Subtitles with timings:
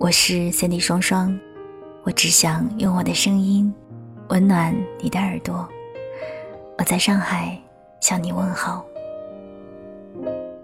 [0.00, 1.38] 我是 Cindy 双双，
[2.04, 3.70] 我只想用我的声音
[4.30, 5.68] 温暖你的耳朵。
[6.78, 7.60] 我在上海
[8.00, 8.82] 向你问好。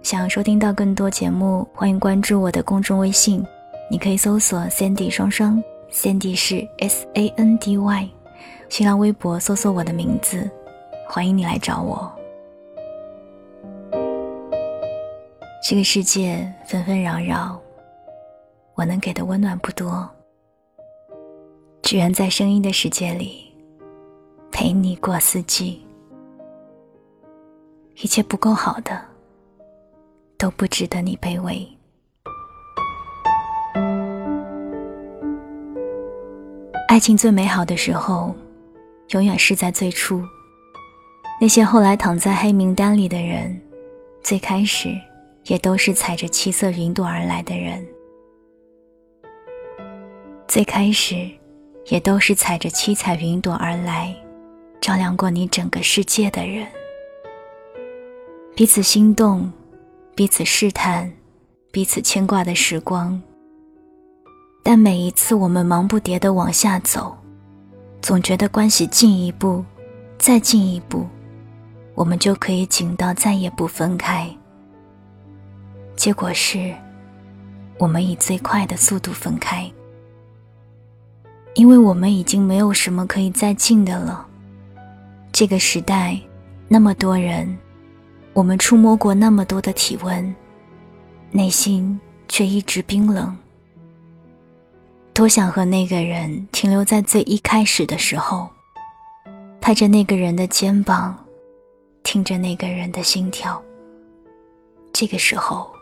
[0.02, 3.44] 想收听到更多节目，欢迎关注我的公众微信，
[3.90, 5.62] 你可以搜索 Cindy 双双
[5.92, 8.08] ，Cindy 是 S A N D Y。
[8.70, 10.50] 新浪微博搜索我的名字，
[11.06, 12.10] 欢迎你来找我。
[15.62, 17.60] 这个世界纷纷扰扰，
[18.76, 20.06] 我能给的温暖不多，
[21.80, 23.50] 只愿在声音的世界里
[24.52, 25.82] 陪你过四季。
[28.02, 29.02] 一切不够好的，
[30.36, 31.66] 都不值得你卑微。
[36.88, 38.34] 爱情最美好的时候，
[39.12, 40.22] 永远是在最初。
[41.40, 43.58] 那些后来躺在黑名单里的人，
[44.22, 44.90] 最开始。
[45.48, 47.86] 也都是踩着七色云朵而来的人，
[50.48, 51.28] 最开始，
[51.86, 54.14] 也都是踩着七彩云朵而来，
[54.80, 56.66] 照亮过你整个世界的人。
[58.54, 59.52] 彼此心动，
[60.14, 61.12] 彼此试探，
[61.72, 63.20] 彼此牵挂的时光。
[64.62, 67.14] 但每一次我们忙不迭的往下走，
[68.00, 69.64] 总觉得关系进一步，
[70.16, 71.06] 再进一步，
[71.94, 74.28] 我们就可以紧到再也不分开。
[75.96, 76.74] 结果是，
[77.78, 79.70] 我们以最快的速度分开，
[81.56, 84.26] 因为我们已经没有什么可以再近的了。
[85.32, 86.20] 这个时代，
[86.68, 87.58] 那么多人，
[88.32, 90.34] 我们触摸过那么多的体温，
[91.30, 93.36] 内心却一直冰冷。
[95.14, 98.48] 多想和那个人停留在最一开始的时候，
[99.60, 101.18] 拍着那个人的肩膀，
[102.02, 103.60] 听着那个人的心跳。
[104.92, 105.74] 这个时候。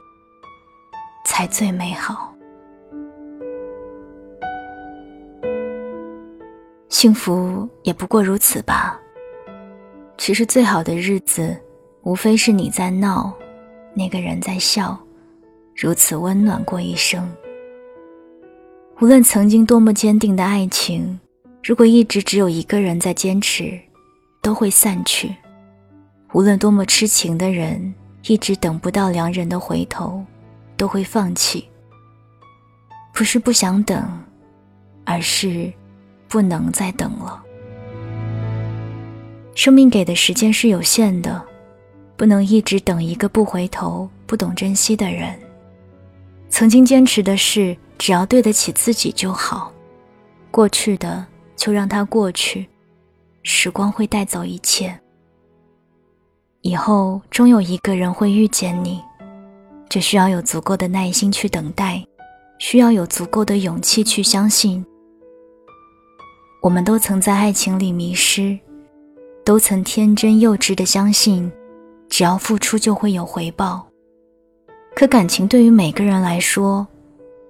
[1.26, 2.33] 才最美好。
[7.04, 8.98] 幸福也不过如此吧。
[10.16, 11.54] 其实最好的日子，
[12.00, 13.30] 无非是你在闹，
[13.92, 14.98] 那个人在笑，
[15.76, 17.30] 如此温暖过一生。
[19.02, 21.20] 无论曾经多么坚定的爱情，
[21.62, 23.78] 如果一直只有一个人在坚持，
[24.40, 25.36] 都会散去。
[26.32, 27.94] 无论多么痴情的人，
[28.28, 30.24] 一直等不到良人的回头。
[30.78, 31.68] 都会放弃，
[33.12, 34.24] 不是不想等，
[35.04, 35.70] 而是
[36.34, 37.40] 不能再等了。
[39.54, 41.40] 生命给的时间是有限的，
[42.16, 45.32] 不能一直等一个不回头、不懂珍惜的人。
[46.48, 49.72] 曾经坚持的事，只要对得起自己就好。
[50.50, 51.24] 过去的
[51.54, 52.68] 就让它过去，
[53.44, 54.92] 时光会带走一切。
[56.62, 59.00] 以后终有一个人会遇见你。
[59.88, 62.04] 只需要有足够的耐心去等待，
[62.58, 64.84] 需要有足够的勇气去相信。
[66.64, 68.58] 我们都曾在爱情里迷失，
[69.44, 71.52] 都曾天真幼稚的相信，
[72.08, 73.86] 只要付出就会有回报。
[74.96, 76.86] 可感情对于每个人来说，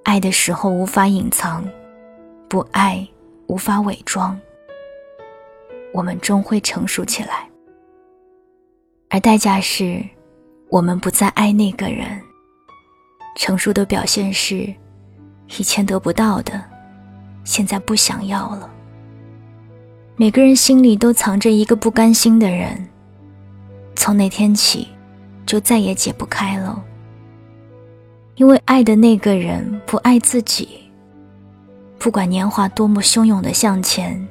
[0.03, 1.65] 爱的时候无法隐藏，
[2.49, 3.07] 不爱
[3.47, 4.37] 无法伪装。
[5.93, 7.49] 我们终会成熟起来，
[9.11, 10.03] 而代价是。
[10.71, 12.21] 我们不再爱那个人。
[13.37, 14.75] 成熟的表现是，
[15.57, 16.61] 以前得不到的，
[17.45, 18.69] 现在不想要了。
[20.17, 22.89] 每个人心里都藏着一个不甘心的人，
[23.97, 24.89] 从那天起，
[25.45, 26.83] 就再也解不开了。
[28.37, 30.69] 因为爱的那个人不爱自己，
[31.99, 34.27] 不管年华多么汹涌的向前，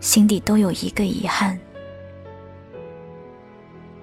[0.00, 1.58] 心底都有一个遗憾。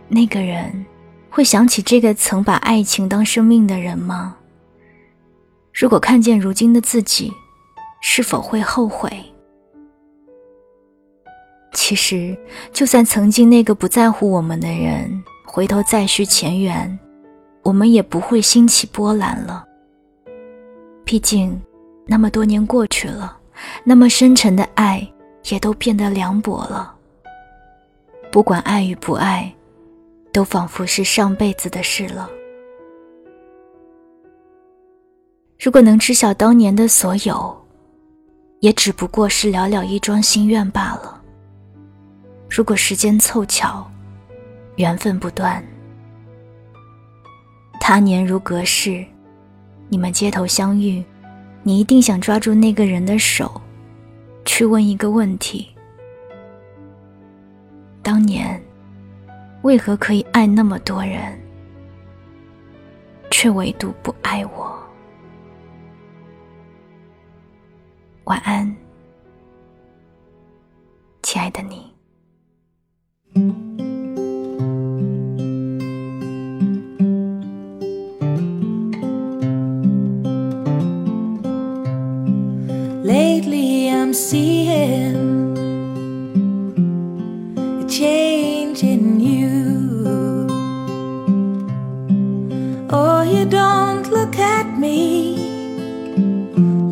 [0.08, 0.86] 那个人。
[1.32, 4.36] 会想起这个曾把爱情当生命的人吗？
[5.72, 7.32] 如果看见如今的自己，
[8.02, 9.12] 是否会后悔？
[11.90, 12.38] 其实，
[12.72, 17.00] 就算曾经那个不在乎我们的人回头再续前缘，
[17.64, 19.66] 我们也不会兴起波澜了。
[21.04, 21.60] 毕竟，
[22.06, 23.36] 那么多年过去了，
[23.84, 25.12] 那么深沉的爱
[25.46, 26.94] 也都变得凉薄了。
[28.32, 29.52] 不管爱与不爱。
[30.32, 32.30] 都仿佛是上辈子的事了。
[35.60, 37.66] 如果能知晓当年的所有，
[38.60, 41.19] 也只不过是寥寥一桩心愿罢了。
[42.50, 43.90] 如果时间凑巧，
[44.76, 45.64] 缘分不断，
[47.80, 49.06] 他年如隔世，
[49.88, 51.04] 你们街头相遇，
[51.64, 53.62] 你一定想抓住那个人的手，
[54.46, 55.70] 去问一个问题：
[58.02, 58.62] 当年。
[59.64, 61.38] 为何可以爱那么多人，
[63.30, 64.82] 却唯独不爱我？
[68.24, 68.74] 晚安，
[71.22, 71.94] 亲爱的你。
[84.68, 85.14] A
[87.88, 90.48] change in you.
[92.92, 95.38] Oh, you don't look at me